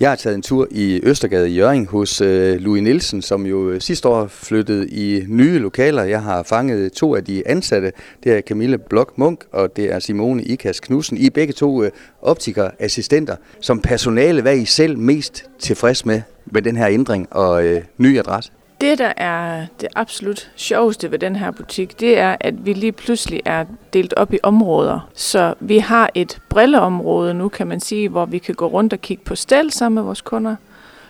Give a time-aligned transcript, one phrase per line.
[0.00, 3.70] Jeg har taget en tur i Østergade i Jørgen hos øh, Louis Nielsen, som jo
[3.70, 6.02] øh, sidste år flyttede i nye lokaler.
[6.02, 7.92] Jeg har fanget to af de ansatte.
[8.24, 11.16] Det er Camille Blok Munk og det er Simone Ikas Knudsen.
[11.16, 11.90] I er begge to øh,
[12.22, 13.36] optikerassistenter.
[13.60, 17.82] Som personale, hvad er I selv mest tilfreds med med den her ændring og øh,
[17.98, 18.52] ny adresse?
[18.80, 22.92] Det, der er det absolut sjoveste ved den her butik, det er, at vi lige
[22.92, 25.08] pludselig er delt op i områder.
[25.14, 29.00] Så vi har et brilleområde nu, kan man sige, hvor vi kan gå rundt og
[29.00, 30.56] kigge på stel sammen med vores kunder.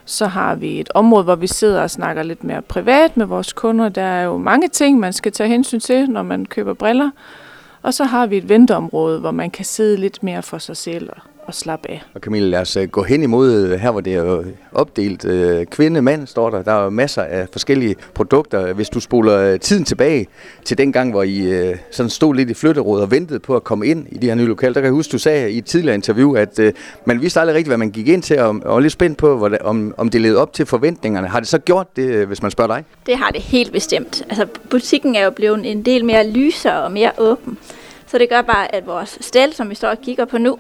[0.05, 3.53] Så har vi et område, hvor vi sidder og snakker lidt mere privat med vores
[3.53, 3.89] kunder.
[3.89, 7.11] Der er jo mange ting, man skal tage hensyn til, når man køber briller.
[7.83, 11.11] Og så har vi et venteområde, hvor man kan sidde lidt mere for sig selv
[11.11, 12.03] og slappe af.
[12.15, 14.43] Og Camille, lad os øh, gå hen imod øh, her, hvor det er
[14.73, 15.25] opdelt.
[15.25, 16.63] Øh, kvinde, mand står der.
[16.63, 18.73] Der er masser af forskellige produkter.
[18.73, 20.27] Hvis du spoler tiden tilbage
[20.65, 23.87] til den gang, hvor I sådan stod lidt i flytteråd og ventede på at komme
[23.87, 25.95] ind i de her nye lokaler, der kan jeg huske, du sagde i et tidligere
[25.95, 26.61] interview, at
[27.05, 29.95] man vidste aldrig rigtigt, hvad man gik ind til, og var lidt spændt på, om,
[29.97, 31.29] om det levede op til forventningerne.
[31.29, 32.85] Har det så gjort det, hvis man spørger dig?
[33.07, 34.23] Det har det helt bestemt.
[34.29, 37.59] Altså, butikken er jo blevet en del mere lysere og mere åben.
[38.07, 40.59] Så det gør bare, at vores stel, som vi står og kigger på nu,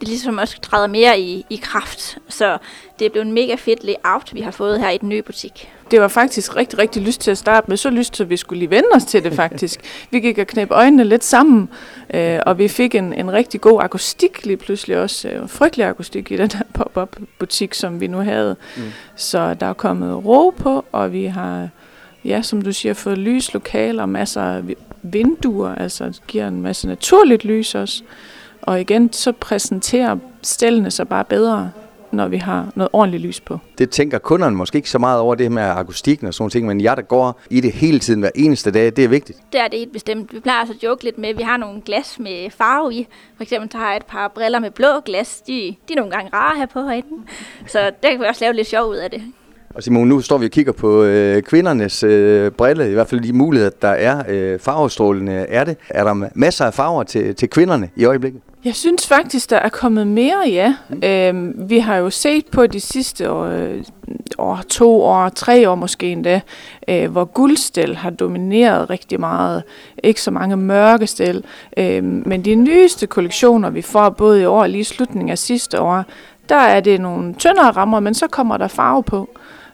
[0.00, 2.18] det ligesom også træder mere i, i kraft.
[2.28, 2.58] Så
[2.98, 5.72] det er blevet en mega fedt layout, vi har fået her i den nye butik.
[5.90, 7.76] Det var faktisk rigtig, rigtig lyst til at starte med.
[7.76, 9.80] Så lyst, så vi skulle lige vende os til det faktisk.
[10.10, 11.68] Vi gik og knæppe øjnene lidt sammen,
[12.14, 15.28] øh, og vi fik en, en rigtig god akustik lige pludselig også.
[15.28, 18.56] Øh, frygtelig akustik i den her pop-up butik, som vi nu havde.
[18.76, 18.82] Mm.
[19.16, 21.68] Så der er kommet ro på, og vi har,
[22.24, 24.62] ja, som du siger, fået lys, lokaler, masser af
[25.02, 28.02] vinduer, altså giver en masse naturligt lys også.
[28.62, 31.70] Og igen, så præsenterer stillene sig bare bedre,
[32.12, 33.58] når vi har noget ordentligt lys på.
[33.78, 36.80] Det tænker kunderne måske ikke så meget over det med akustikken og sådan ting, men
[36.80, 39.38] jeg, der går i det hele tiden hver eneste dag, det er vigtigt.
[39.52, 40.34] Det er det helt bestemt.
[40.34, 43.06] Vi plejer altså at joke lidt med, at vi har nogle glas med farve i.
[43.36, 45.40] For eksempel så har jeg et par briller med blå glas.
[45.46, 45.52] De,
[45.88, 47.08] de er nogle gange rare her på herinde.
[47.66, 49.22] Så der kan vi også lave lidt sjov ud af det.
[49.74, 53.20] Og Simon, nu står vi og kigger på øh, kvindernes øh, brille, i hvert fald
[53.20, 55.32] de muligheder, der er øh, farvestrålende.
[55.32, 55.76] Er det?
[55.90, 58.40] Er der masser af farver til, til kvinderne i øjeblikket?
[58.64, 60.74] Jeg synes faktisk, der er kommet mere, ja.
[60.88, 61.02] Mm.
[61.04, 63.84] Øhm, vi har jo set på de sidste år, øh,
[64.38, 66.40] år, to år, tre år måske endda,
[66.88, 69.62] øh, hvor guldstel har domineret rigtig meget.
[70.04, 71.44] Ikke så mange mørke stel.
[71.76, 75.80] Øh, men de nyeste kollektioner, vi får både i år og lige slutningen af sidste
[75.80, 76.04] år,
[76.48, 79.28] der er det nogle tyndere rammer, men så kommer der farve på.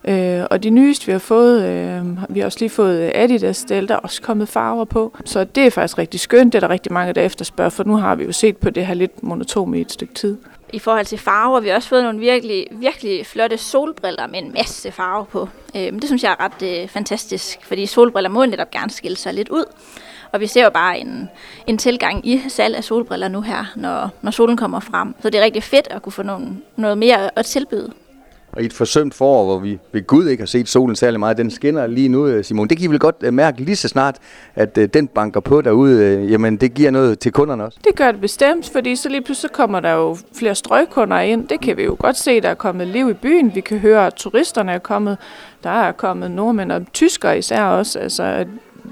[0.08, 3.88] Øh, og de nyeste, vi har fået, øh, vi har også lige fået Adidas stel,
[3.88, 5.16] der er også kommet farver på.
[5.24, 7.96] Så det er faktisk rigtig skønt, det er der rigtig mange, der efterspørger, for nu
[7.96, 10.36] har vi jo set på det her lidt monotome i et stykke tid.
[10.72, 14.52] I forhold til farver, vi har også fået nogle virkelig, virkelig flotte solbriller med en
[14.52, 15.48] masse farve på.
[15.76, 19.34] Øh, det synes jeg er ret øh, fantastisk, fordi solbriller må netop gerne skille sig
[19.34, 19.64] lidt ud.
[20.32, 21.28] Og vi ser jo bare en,
[21.66, 25.14] en tilgang i salg af solbriller nu her, når, når solen kommer frem.
[25.22, 27.92] Så det er rigtig fedt at kunne få nogle, noget mere at tilbyde.
[28.56, 31.36] Og i et forsømt forår, hvor vi ved Gud ikke har set solen særlig meget,
[31.36, 32.68] den skinner lige nu, øh, Simon.
[32.68, 34.16] Det kan I vel godt øh, mærke lige så snart,
[34.54, 36.26] at øh, den banker på derude.
[36.30, 37.78] Jamen, det giver noget til kunderne også.
[37.84, 41.48] Det gør det bestemt, fordi så lige pludselig kommer der jo flere strøgkunder ind.
[41.48, 43.54] Det kan vi jo godt se, der er kommet liv i byen.
[43.54, 45.18] Vi kan høre, at turisterne er kommet.
[45.64, 47.98] Der er kommet nordmænd og tyskere især også.
[47.98, 48.44] Altså,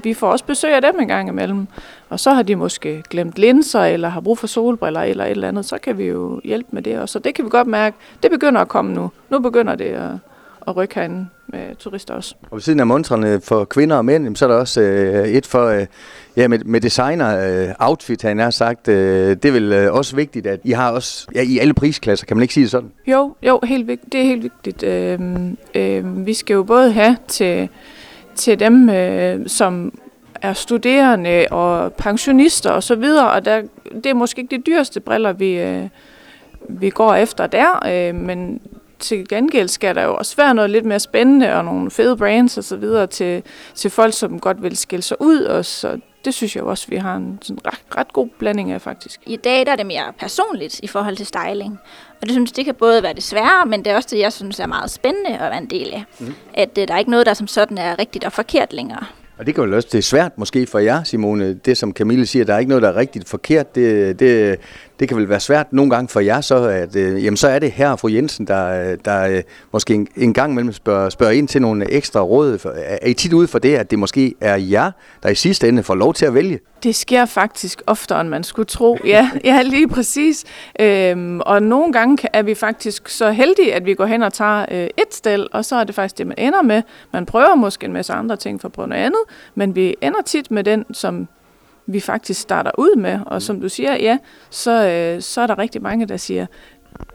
[0.04, 1.66] vi får også besøg af dem en gang imellem.
[2.08, 5.48] Og så har de måske glemt linser, eller har brug for solbriller, eller et eller
[5.48, 5.64] andet.
[5.64, 6.98] Så kan vi jo hjælpe med det.
[6.98, 9.10] Og så det kan vi godt mærke, det begynder at komme nu.
[9.30, 10.10] Nu begynder det at,
[10.68, 12.34] at rykke herinde med turister også.
[12.42, 15.46] Og ved siden af montrene for kvinder og mænd, så er der også øh, et
[15.46, 15.86] for øh,
[16.36, 18.88] ja, med, med designer øh, outfit, han har sagt.
[18.88, 22.26] Øh, det er vel øh, også vigtigt, at I har også ja, i alle prisklasser,
[22.26, 22.90] kan man ikke sige det sådan?
[23.06, 24.12] Jo, jo helt vigtigt.
[24.12, 24.82] det er helt vigtigt.
[24.82, 25.20] Øh,
[25.74, 27.68] øh, vi skal jo både have til
[28.34, 29.98] til dem, øh, som
[30.42, 33.62] er studerende og pensionister og så videre, og der,
[33.94, 35.88] det er måske ikke de dyreste briller, vi, øh,
[36.68, 38.60] vi går efter der, øh, men
[38.98, 42.58] til gengæld skal der jo også være noget lidt mere spændende og nogle fede brands
[42.58, 43.42] og så videre til,
[43.74, 46.96] til folk, som godt vil skille sig ud, og så det synes jeg også, vi
[46.96, 49.20] har en sådan ret, ret god blanding af faktisk.
[49.26, 51.78] I dag der er det mere personligt i forhold til styling.
[52.22, 54.32] Og det synes det kan både være det svære, men det er også det, jeg
[54.32, 56.04] synes er meget spændende at være en del af.
[56.20, 56.34] Mm.
[56.54, 59.04] At uh, der er ikke noget, der som sådan er rigtigt og forkert længere.
[59.38, 62.26] Og det kan jo også, det er svært måske for jer, Simone, det som Camille
[62.26, 63.74] siger, der er ikke noget, der er rigtigt forkert.
[63.74, 64.58] Det, det,
[65.00, 67.58] det kan vel være svært nogle gange for jer så, at øh, jamen, så er
[67.58, 69.42] det her og fru Jensen, der, der øh,
[69.72, 72.58] måske en, en gang imellem spørger, spørger ind til nogle ekstra råd.
[72.74, 74.90] Er I tit ude for det, at det måske er jer,
[75.22, 76.58] der i sidste ende får lov til at vælge?
[76.82, 78.98] Det sker faktisk oftere, end man skulle tro.
[79.04, 80.44] Ja, ja lige præcis.
[80.80, 84.66] Øhm, og nogle gange er vi faktisk så heldige, at vi går hen og tager
[84.70, 86.82] øh, et stel, og så er det faktisk det, man ender med.
[87.12, 89.20] Man prøver måske en masse andre ting for at prøve noget andet,
[89.54, 91.28] men vi ender tit med den, som
[91.86, 93.20] vi faktisk starter ud med.
[93.26, 94.18] Og som du siger, ja,
[94.50, 96.46] så, øh, så er der rigtig mange, der siger,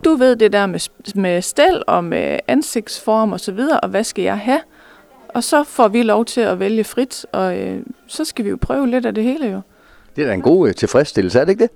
[0.06, 0.80] du ved det der med,
[1.16, 4.60] med stel og med ansigtsform og så videre, og hvad skal jeg have?
[5.38, 8.58] Og så får vi lov til at vælge frit, og øh, så skal vi jo
[8.62, 9.62] prøve lidt af det hele jo.
[10.16, 11.72] Det er da en god øh, tilfredsstillelse, er det ikke det?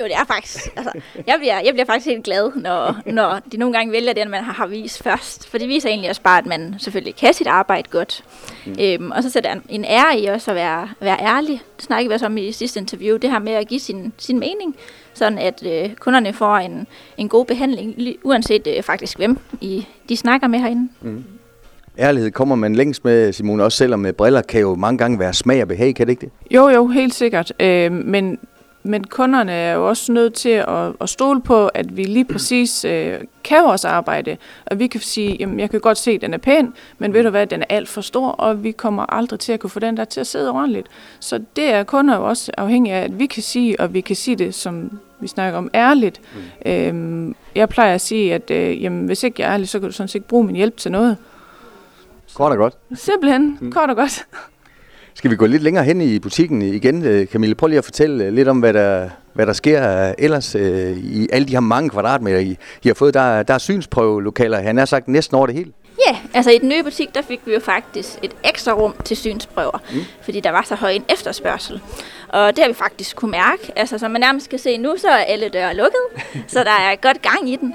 [0.00, 0.68] Jo, det er faktisk.
[0.76, 0.92] Altså,
[1.26, 4.44] jeg, bliver, jeg bliver faktisk helt glad, når, når de nogle gange vælger det, man
[4.44, 5.48] har, har vist først.
[5.48, 8.24] For det viser egentlig også bare, at man selvfølgelig kan sit arbejde godt.
[8.66, 8.76] Mm.
[8.80, 11.62] Øhm, og så sætter en, en ære i også at være, være ærlig.
[11.76, 13.16] Det snakker vi også om i sidste interview.
[13.16, 14.76] Det her med at give sin, sin mening,
[15.14, 16.86] sådan at øh, kunderne får en,
[17.16, 20.88] en god behandling, uanset øh, faktisk hvem I, de snakker med herinde.
[21.00, 21.24] Mm.
[21.98, 25.34] Ærlighed kommer man længst med, Simone, også selvom med briller kan jo mange gange være
[25.34, 26.54] smag og behag, kan det ikke det?
[26.54, 27.52] Jo, jo, helt sikkert.
[27.60, 28.38] Øh, men
[28.86, 32.84] men kunderne er jo også nødt til at, at stole på, at vi lige præcis
[32.84, 34.36] øh, kan vores arbejde.
[34.66, 37.22] Og vi kan sige, jamen jeg kan godt se, at den er pæn, men ved
[37.22, 39.80] du hvad, den er alt for stor, og vi kommer aldrig til at kunne få
[39.80, 40.86] den der til at sidde ordentligt.
[41.20, 44.16] Så det er kunder jo også afhængig af, at vi kan sige, og vi kan
[44.16, 46.20] sige det, som vi snakker om, ærligt.
[46.64, 46.70] Mm.
[46.72, 49.88] Øhm, jeg plejer at sige, at øh, jamen, hvis ikke jeg er ærlig, så kan
[49.88, 51.16] du sådan set ikke bruge min hjælp til noget.
[52.34, 52.74] Kort og godt.
[52.94, 53.72] Simpelthen, mm.
[53.72, 54.26] kort og godt.
[55.14, 57.54] Skal vi gå lidt længere hen i butikken igen, øh, Camille?
[57.54, 61.28] Prøv lige at fortælle øh, lidt om, hvad der, hvad der sker øh, ellers i
[61.32, 63.14] alle de her mange kvadratmeter, I, I har fået.
[63.14, 65.72] Der, der er synsprøvelokaler, han har sagt næsten over det hele.
[66.08, 69.16] Ja, altså i den nye butik, der fik vi jo faktisk et ekstra rum til
[69.16, 70.00] synsprøver, mm.
[70.22, 71.80] fordi der var så høj en efterspørgsel.
[72.28, 73.72] Og det har vi faktisk kunne mærke.
[73.76, 76.96] Altså som man nærmest kan se nu, så er alle døre lukket, så der er
[76.96, 77.74] godt gang i den.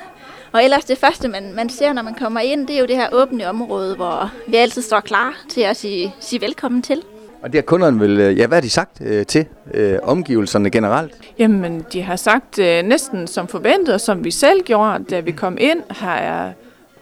[0.51, 2.95] Og ellers det første, man, man ser, når man kommer ind, det er jo det
[2.95, 7.01] her åbne område, hvor vi altid står klar til at sige, sige velkommen til.
[7.41, 10.69] Og det har kunderne vel, øh, ja, hvad har de sagt øh, til øh, omgivelserne
[10.69, 11.13] generelt?
[11.39, 15.31] Jamen, de har sagt øh, næsten som forventet, og som vi selv gjorde, da vi
[15.31, 16.53] kom ind, har jeg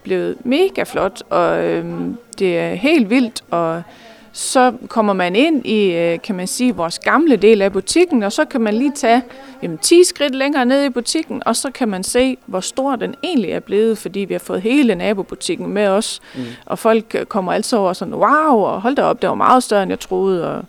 [0.03, 1.85] blevet mega flot, og øh,
[2.39, 3.83] det er helt vildt, og
[4.37, 8.31] så kommer man ind i, øh, kan man sige, vores gamle del af butikken, og
[8.31, 9.21] så kan man lige tage
[9.63, 13.15] jamen, 10 skridt længere ned i butikken, og så kan man se, hvor stor den
[13.23, 16.41] egentlig er blevet, fordi vi har fået hele nabobutikken med os, mm.
[16.65, 19.83] og folk kommer altså over sådan, wow, og hold da op, det var meget større,
[19.83, 20.63] end jeg troede, og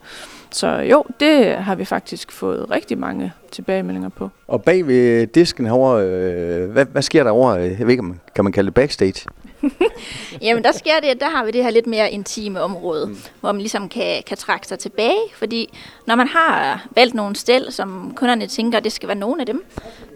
[0.50, 4.30] så jo, det har vi faktisk fået rigtig mange tilbagemeldinger på.
[4.48, 8.04] Og bag ved disken herovre, øh, hvad, hvad sker der over, jeg ved ikke,
[8.34, 9.26] kan man kalde det backstage?
[10.42, 13.18] Jamen, der sker det, at der har vi det her lidt mere intime område, mm.
[13.40, 17.72] hvor man ligesom kan, kan trække sig tilbage, fordi når man har valgt nogle stel,
[17.72, 19.64] som kunderne tænker, det skal være nogen af dem,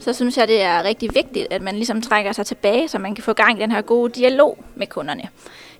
[0.00, 3.14] så synes jeg, det er rigtig vigtigt, at man ligesom trækker sig tilbage, så man
[3.14, 5.28] kan få gang i den her gode dialog med kunderne.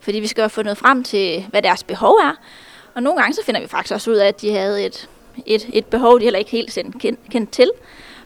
[0.00, 2.35] Fordi vi skal jo få noget frem til, hvad deres behov er,
[2.94, 5.08] og nogle gange så finder vi faktisk også ud af, at de havde et,
[5.47, 7.70] et, et behov, de heller ikke helt kendt, kendt til.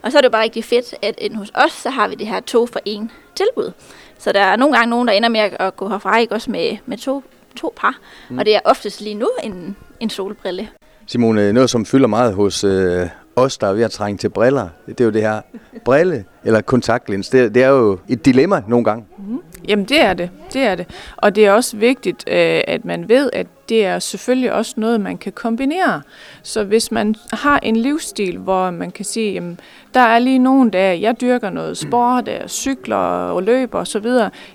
[0.01, 2.27] Og så er det jo bare rigtig fedt, at hos os, så har vi det
[2.27, 3.71] her to for en tilbud.
[4.17, 6.77] Så der er nogle gange nogen, der ender med at gå herfra, ikke også med,
[6.85, 7.23] med to,
[7.55, 7.99] to par.
[8.29, 8.37] Mm.
[8.37, 10.69] Og det er oftest lige nu en, en solbrille.
[11.07, 13.07] Simone, noget som fylder meget hos øh,
[13.37, 15.41] os, der er ved at trænge til briller, det er jo det her
[15.85, 17.29] brille eller kontaktlens.
[17.29, 19.05] Det, det er jo et dilemma nogle gange.
[19.17, 19.39] Mm.
[19.67, 20.85] Jamen det er det, det er det.
[21.17, 25.01] Og det er også vigtigt, øh, at man ved, at det er selvfølgelig også noget,
[25.01, 26.01] man kan kombinere.
[26.43, 29.59] Så hvis man har en livsstil, hvor man kan sige, jamen,
[29.93, 34.07] der er lige nogle dage, jeg dyrker noget sport, jeg cykler og løber osv.,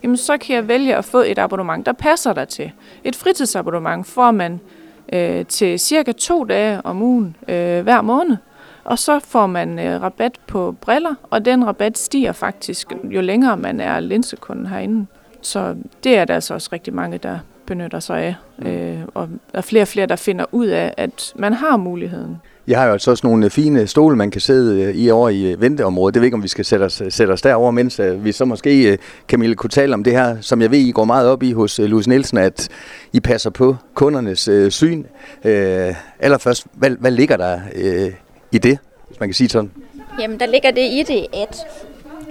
[0.03, 2.71] jamen så kan jeg vælge at få et abonnement, der passer dig til.
[3.05, 4.61] Et fritidsabonnement får man
[5.13, 8.37] øh, til cirka to dage om ugen øh, hver måned.
[8.85, 13.57] Og så får man øh, rabat på briller, og den rabat stiger faktisk, jo længere
[13.57, 15.07] man er linsekunden herinde.
[15.43, 15.75] Så
[16.05, 18.35] det er der altså også rigtig mange, der benytter sig af.
[18.69, 22.37] Øh, og der er flere og flere, der finder ud af, at man har muligheden.
[22.67, 25.53] Jeg har jo altså også nogle fine stole, man kan sidde øh, i over i
[25.53, 26.15] øh, venteområdet.
[26.15, 28.45] Det ved ikke, om vi skal sætte os, sætte os derover, mens øh, vi så
[28.45, 31.53] måske, Camille, kunne tale om det her, som jeg ved, I går meget op i
[31.53, 32.69] hos Louise Nielsen, at
[33.13, 35.05] I passer på kundernes øh, syn.
[35.45, 38.11] Øh, allerførst, hvad, hvad ligger der øh,
[38.53, 38.79] i det,
[39.09, 39.71] hvis man kan sige sådan?
[40.21, 41.57] Jamen, der ligger det i det, at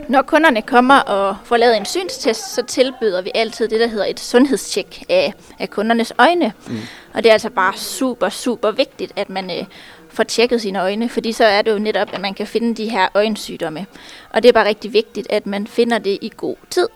[0.10, 4.06] når kunderne kommer og får lavet en synstest, så tilbyder vi altid det, der hedder
[4.06, 6.54] et sundhedstjek af, af kundernes øjne.
[6.68, 6.80] Mm.
[7.14, 9.66] Og det er altså bare super, super vigtigt, at man øh,
[10.10, 12.90] får tjekket sine øjne, fordi så er det jo netop, at man kan finde de
[12.90, 13.86] her øjensygdomme.
[14.30, 16.88] Og det er bare rigtig vigtigt, at man finder det i god tid.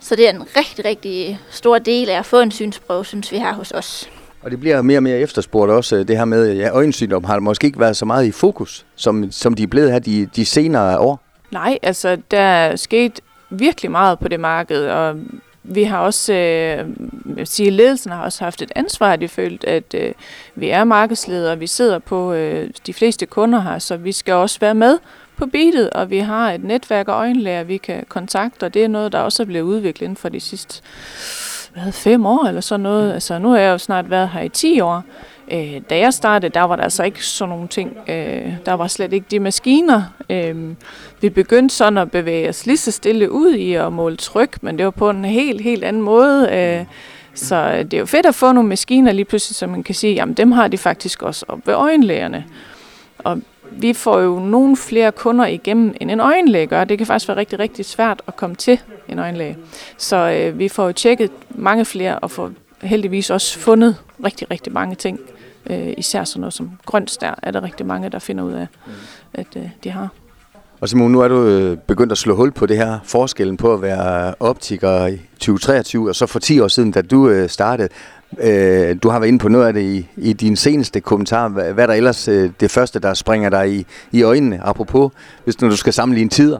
[0.00, 3.38] Så det er en rigtig, rigtig stor del af at få en synsprøve, synes vi
[3.38, 4.10] her hos os.
[4.42, 7.38] Og det bliver mere og mere efterspurgt også, øh, det her med, ja, øjensygdom har
[7.38, 10.44] måske ikke været så meget i fokus, som, som de er blevet her de, de
[10.44, 11.20] senere år.
[11.50, 13.20] Nej, altså der er sket
[13.50, 15.16] virkelig meget på det marked, og
[15.62, 16.86] vi har også, øh,
[17.36, 20.12] jeg sige, ledelsen har også haft et ansvar, de følt, at øh,
[20.54, 24.60] vi er markedsledere, vi sidder på øh, de fleste kunder her, så vi skal også
[24.60, 24.98] være med
[25.36, 28.88] på beatet, og vi har et netværk af øjenlæger, vi kan kontakte, og det er
[28.88, 30.82] noget, der også er blevet udviklet inden for de sidste
[31.72, 33.12] hvad, fem år eller sådan noget.
[33.12, 35.02] Altså, nu har jeg jo snart været her i 10 år,
[35.52, 37.96] Øh, da jeg startede, der var der altså ikke sådan nogle ting.
[38.08, 40.02] Øh, der var slet ikke de maskiner.
[40.30, 40.74] Øh,
[41.20, 44.78] vi begyndte sådan at bevæge os lige så stille ud i at måle tryk, men
[44.78, 46.48] det var på en helt, helt anden måde.
[46.52, 46.84] Øh,
[47.34, 50.14] så det er jo fedt at få nogle maskiner lige pludselig, så man kan sige,
[50.14, 52.44] jamen dem har de faktisk også op ved øjenlægerne.
[53.18, 56.84] Og vi får jo nogle flere kunder igennem, end en øjenlæge gør.
[56.84, 58.80] Det kan faktisk være rigtig, rigtig svært at komme til
[59.12, 59.56] en øjenlæge.
[59.96, 62.50] Så øh, vi får jo tjekket mange flere og får
[62.82, 65.20] heldigvis også fundet rigtig, rigtig mange ting.
[65.70, 68.66] Øh, især sådan noget som grønstær er der rigtig mange, der finder ud af,
[69.34, 70.08] at øh, de har.
[70.80, 73.74] Og Simon, nu er du øh, begyndt at slå hul på det her forskellen på
[73.74, 77.88] at være optiker i 2023, og så for 10 år siden, da du øh, startede.
[78.40, 81.48] Øh, du har været inde på noget af det i, i din seneste kommentar.
[81.48, 85.12] Hvad, er der ellers øh, det første, der springer dig i, i øjnene, apropos,
[85.44, 86.58] hvis nu du skal sammenligne tider?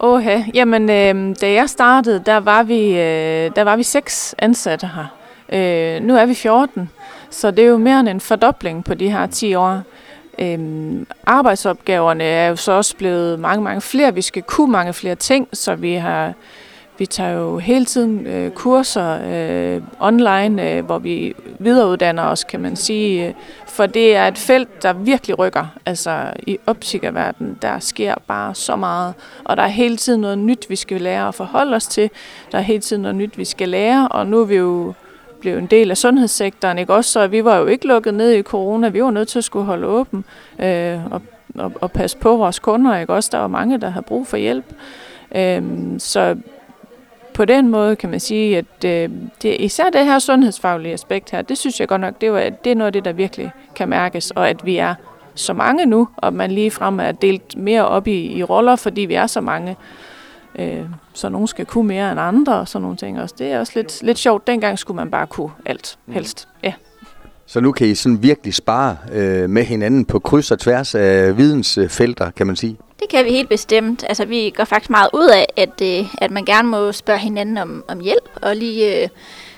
[0.00, 4.90] Åh, jamen øh, da jeg startede, der var vi, øh, der var vi seks ansatte
[4.94, 5.14] her.
[5.52, 6.90] Øh, nu er vi 14,
[7.30, 9.82] så det er jo mere end en fordobling på de her 10 år.
[10.38, 14.14] Øhm, arbejdsopgaverne er jo så også blevet mange, mange flere.
[14.14, 16.32] Vi skal kunne mange flere ting, så vi har
[16.98, 22.60] vi tager jo hele tiden øh, kurser øh, online, øh, hvor vi videreuddanner os, kan
[22.60, 23.34] man sige.
[23.78, 25.66] For det er et felt, der virkelig rykker.
[25.86, 29.14] Altså i optikerverdenen, der sker bare så meget.
[29.44, 32.10] Og der er hele tiden noget nyt, vi skal lære at forholde os til.
[32.52, 34.08] Der er hele tiden noget nyt, vi skal lære.
[34.08, 34.92] Og nu er vi jo
[35.40, 37.10] blev en del af sundhedssektoren, ikke også?
[37.10, 38.88] Så vi var jo ikke lukket ned i corona.
[38.88, 40.24] Vi var nødt til at skulle holde åben
[40.58, 41.22] øh, og,
[41.54, 43.28] og, og passe på vores kunder, ikke også?
[43.32, 44.66] Der var mange, der havde brug for hjælp.
[45.34, 45.62] Øh,
[45.98, 46.36] så
[47.38, 49.10] på den måde kan man sige, at øh,
[49.42, 52.70] det, især det her sundhedsfaglige aspekt her, det synes jeg godt nok, det, var, det
[52.70, 54.94] er noget af det, der virkelig kan mærkes, og at vi er
[55.34, 59.00] så mange nu, og man lige frem er delt mere op i, i roller, fordi
[59.00, 59.76] vi er så mange.
[60.58, 60.80] Øh,
[61.12, 63.34] så nogen skal kunne mere end andre og sådan nogle ting også.
[63.38, 64.46] Det er også lidt, lidt sjovt.
[64.46, 66.12] Dengang skulle man bare kunne alt, mm.
[66.12, 66.48] helst.
[66.62, 66.72] Ja.
[67.46, 71.36] Så nu kan I sådan virkelig spare øh, med hinanden på kryds og tværs af
[71.36, 72.76] vidensfelter, kan man sige?
[73.00, 74.04] Det kan vi helt bestemt.
[74.08, 77.58] Altså, vi går faktisk meget ud af, at, øh, at man gerne må spørge hinanden
[77.58, 79.08] om, om hjælp, og lige øh,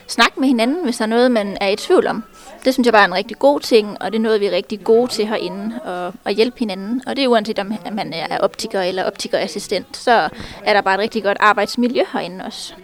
[0.08, 2.24] snakke med hinanden, hvis der er noget, man er i tvivl om.
[2.64, 4.52] Det synes jeg bare er en rigtig god ting, og det er noget, vi er
[4.52, 7.02] rigtig gode til herinde, at, at hjælpe hinanden.
[7.06, 10.28] Og det er uanset om man er optiker eller optikerassistent, så
[10.64, 12.74] er der bare et rigtig godt arbejdsmiljø herinde også.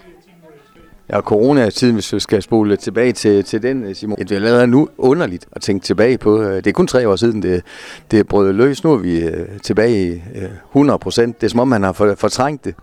[1.11, 4.19] Ja, corona-tiden, hvis vi skal spole tilbage til, til den, Simon.
[4.19, 6.43] Det er allerede nu underligt at tænke tilbage på.
[6.43, 7.63] Det er kun tre år siden, det,
[8.11, 8.85] det brød løs.
[8.85, 10.23] Nu er vi øh, tilbage i
[10.71, 11.41] 100 øh, procent.
[11.41, 12.75] Det er som om, man har fortrængt det.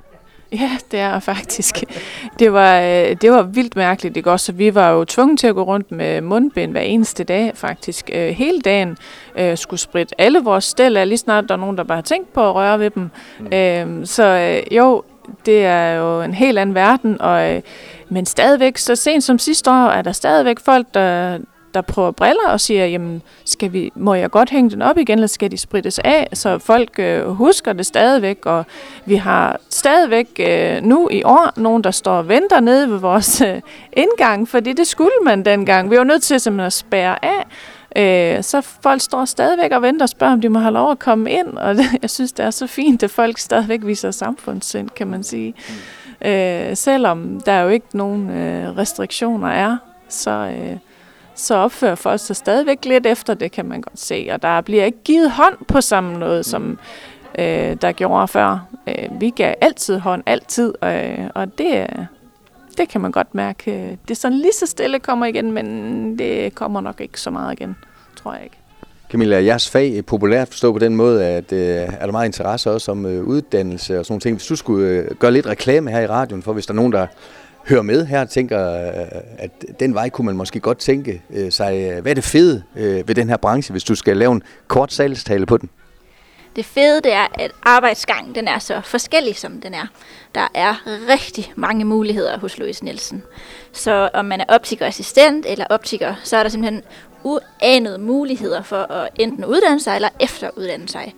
[0.51, 1.83] Ja, det er faktisk.
[2.39, 4.51] Det var, øh, det var vildt mærkeligt, ikke også?
[4.51, 8.09] Vi var jo tvunget til at gå rundt med mundbind hver eneste dag, faktisk.
[8.13, 8.97] Hele dagen
[9.55, 12.33] skulle spritte alle vores stel af, lige snart der er nogen, der bare har tænkt
[12.33, 13.09] på at røre ved dem.
[13.39, 14.05] Mm.
[14.05, 15.03] Så jo,
[15.45, 17.63] det er jo en helt anden verden, og,
[18.13, 21.37] men stadigvæk, så sent som sidste år, er der stadigvæk folk, der,
[21.73, 25.17] der prøver briller og siger, jamen, skal vi, må jeg godt hænge den op igen,
[25.17, 26.27] eller skal de sprittes af?
[26.33, 28.65] Så folk øh, husker det stadigvæk, og
[29.05, 33.41] vi har stadigvæk øh, nu i år nogen, der står og venter nede ved vores
[33.41, 33.61] øh,
[33.93, 35.91] indgang, fordi det skulle man dengang.
[35.91, 37.45] Vi var nødt til simpelthen at spærre af,
[37.95, 40.99] Øh, så folk står stadigvæk og venter og spørger, om de må have lov at
[40.99, 44.89] komme ind, og det, jeg synes, det er så fint, at folk stadigvæk viser samfundssind,
[44.89, 45.53] kan man sige.
[45.69, 45.73] Mm.
[46.25, 49.77] Øh, selvom der jo ikke nogen øh, restriktioner er,
[50.09, 50.77] så, øh,
[51.35, 54.29] så opfører folk sig stadigvæk lidt efter det, kan man godt se.
[54.31, 56.43] Og der bliver ikke givet hånd på samme noget, mm.
[56.43, 56.79] som
[57.39, 58.67] øh, der gjorde før.
[58.87, 61.87] Øh, vi gav altid hånd, altid, øh, og det,
[62.77, 63.97] det kan man godt mærke.
[64.07, 67.53] Det er sådan lige så stille kommer igen, men det kommer nok ikke så meget
[67.53, 67.75] igen,
[68.15, 68.57] tror jeg ikke.
[69.13, 71.59] Camilla, jeres fag er populært forstå på den måde, at øh,
[71.99, 74.37] er der meget interesse også om øh, uddannelse og sådan nogle ting.
[74.37, 76.91] Hvis du skulle øh, gøre lidt reklame her i radioen, for hvis der er nogen,
[76.91, 77.07] der
[77.67, 81.51] hører med her og tænker, øh, at den vej kunne man måske godt tænke øh,
[81.51, 81.91] sig.
[81.91, 84.43] Øh, hvad er det fede øh, ved den her branche, hvis du skal lave en
[84.67, 85.69] kort salgstale på den?
[86.55, 89.87] Det fede det er, at arbejdsgangen den er så forskellig, som den er.
[90.35, 90.75] Der er
[91.09, 93.23] rigtig mange muligheder hos Louis Nielsen.
[93.73, 96.83] Så om man er optikerassistent eller optiker, så er der simpelthen
[97.23, 101.15] uanede muligheder for at enten uddanne sig eller efteruddanne sig.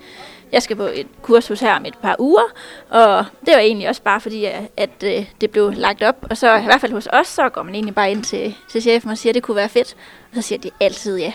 [0.51, 2.53] Jeg skal på et kursus her om et par uger,
[2.89, 5.01] og det var egentlig også bare fordi, at, at
[5.41, 6.15] det blev lagt op.
[6.29, 8.81] Og så i hvert fald hos os, så går man egentlig bare ind til, til
[8.81, 9.95] chefen og siger, at det kunne være fedt.
[10.29, 11.31] Og så siger de altid ja.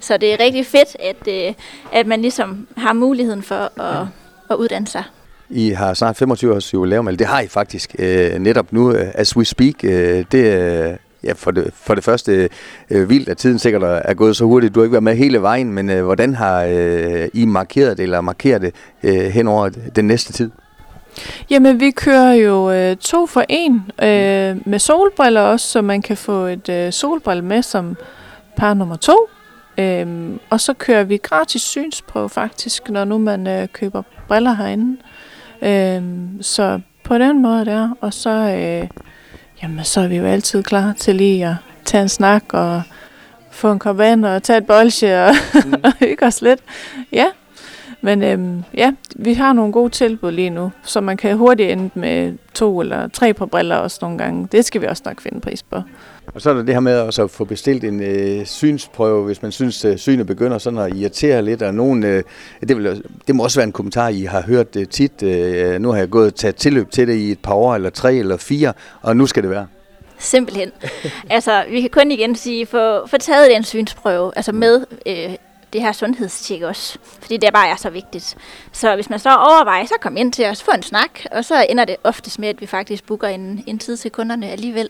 [0.00, 1.54] Så det er rigtig fedt, at, øh,
[1.92, 4.06] at man ligesom har muligheden for at,
[4.50, 5.04] at uddanne sig.
[5.50, 9.08] I har snart 25 års jubilæum, eller det har I faktisk øh, netop nu, øh,
[9.14, 9.74] as we speak.
[9.84, 12.48] Øh, det ja, for, det, for det første
[12.90, 14.74] øh, vildt, at tiden sikkert er gået så hurtigt.
[14.74, 18.02] Du har ikke været med hele vejen, men øh, hvordan har øh, I markeret det,
[18.02, 20.50] eller markeret det øh, hen over den næste tid?
[21.50, 26.16] Jamen, vi kører jo øh, to for en øh, med solbriller også, så man kan
[26.16, 27.96] få et øh, solbrille med, som
[28.56, 29.28] par nummer to.
[29.78, 34.96] Øhm, og så kører vi gratis synsprøve faktisk, når nu man øh, køber briller herinde.
[35.62, 38.88] Øhm, så på den måde der, og så, øh,
[39.62, 42.82] jamen, så er vi jo altid klar til lige at tage en snak og
[43.50, 45.74] få en kop vand og tage et bolsje og, mm.
[45.84, 46.60] og hygge os lidt.
[47.12, 47.26] Ja,
[48.00, 51.90] men øhm, ja, vi har nogle gode tilbud lige nu, så man kan hurtigt ende
[51.94, 54.48] med to eller tre på briller også nogle gange.
[54.52, 55.82] Det skal vi også nok finde pris på.
[56.34, 59.42] Og så er der det her med også at få bestilt en øh, synsprøve, hvis
[59.42, 61.62] man synes, øh, synet begynder sådan at irritere lidt.
[61.62, 62.22] Og nogen, øh,
[62.68, 65.22] det, vil, det må også være en kommentar, I har hørt øh, tit.
[65.22, 67.90] Øh, nu har jeg gået og taget tilløb til det i et par år, eller
[67.90, 68.72] tre eller fire,
[69.02, 69.66] og nu skal det være.
[70.18, 70.70] Simpelthen.
[71.30, 75.36] altså, vi kan kun igen sige, få, få taget den synsprøve, altså med øh,
[75.72, 78.36] det her sundhedstjek også, fordi det bare er så vigtigt.
[78.72, 81.66] Så hvis man står overvejer, så kom ind til os, få en snak, og så
[81.68, 84.88] ender det oftest med, at vi faktisk booker en, en tid til kunderne alligevel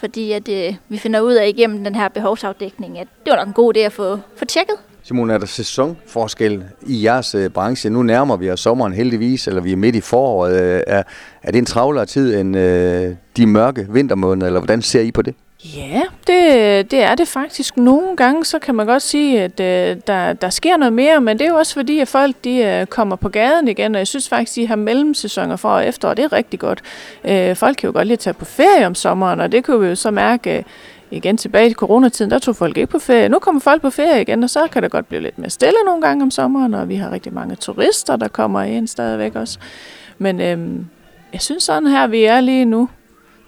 [0.00, 3.46] fordi at, øh, vi finder ud af igennem den her behovsafdækning, at det var nok
[3.46, 4.76] en god idé at få, få tjekket.
[5.02, 7.90] Simon, er der sæsonforskel i jeres øh, branche?
[7.90, 10.62] Nu nærmer vi os sommeren heldigvis, eller vi er midt i foråret.
[10.62, 11.02] Øh, er,
[11.42, 15.22] er det en travlere tid end øh, de mørke vintermåneder, eller hvordan ser I på
[15.22, 15.34] det?
[15.64, 17.76] Ja, det, det er det faktisk.
[17.76, 21.38] Nogle gange, så kan man godt sige, at øh, der, der sker noget mere, men
[21.38, 24.06] det er jo også fordi, at folk de, øh, kommer på gaden igen, og jeg
[24.06, 26.82] synes faktisk, at de her mellemsæsoner for og efter, og det er rigtig godt.
[27.24, 29.80] Øh, folk kan jo godt lide at tage på ferie om sommeren, og det kunne
[29.80, 30.62] vi jo så mærke øh,
[31.10, 33.28] igen tilbage i coronatiden, der tog folk ikke på ferie.
[33.28, 35.78] Nu kommer folk på ferie igen, og så kan det godt blive lidt mere stille
[35.84, 39.58] nogle gange om sommeren, og vi har rigtig mange turister, der kommer ind stadigvæk også.
[40.18, 40.84] Men øh,
[41.32, 42.88] jeg synes sådan her, vi er lige nu,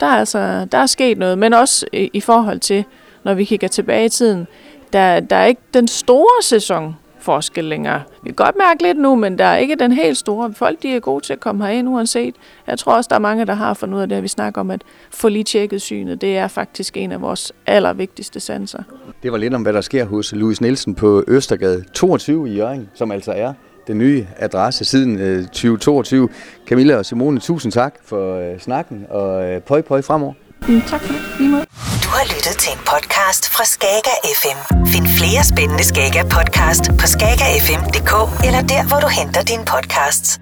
[0.03, 2.85] der er, altså, der er sket noget, men også i, i forhold til,
[3.25, 4.47] når vi kigger tilbage i tiden,
[4.93, 8.03] der, der er ikke den store sæson forskel længere.
[8.23, 10.53] Vi kan godt mærke lidt nu, men der er ikke den helt store.
[10.55, 12.35] Folk de er gode til at komme herind uanset.
[12.67, 14.61] Jeg tror også, der er mange, der har fundet ud af det, at vi snakker
[14.61, 16.21] om, at få lige tjekket synet.
[16.21, 18.83] Det er faktisk en af vores allervigtigste sanser.
[19.23, 22.89] Det var lidt om, hvad der sker hos Louis Nielsen på Østergade 22 i Jørgen,
[22.95, 23.53] som altså er
[23.87, 26.29] den nye adresse siden øh, 2022.
[26.69, 30.35] Camilla og Simone, tusind tak for øh, snakken, og øh, pøj pøj fremover.
[30.69, 31.23] Mm, tak for det.
[31.39, 31.65] Lige måde.
[32.05, 34.59] Du har lyttet til en podcast fra Skager FM.
[34.87, 38.13] Find flere spændende Skager podcast på skagerfm.dk
[38.47, 40.42] eller der, hvor du henter dine podcasts.